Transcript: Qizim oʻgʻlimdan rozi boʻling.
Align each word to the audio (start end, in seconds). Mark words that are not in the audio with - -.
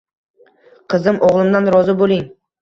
Qizim 0.93 1.19
oʻgʻlimdan 1.27 1.69
rozi 1.77 1.97
boʻling. 2.01 2.25